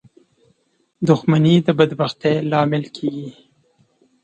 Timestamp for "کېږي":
2.95-3.29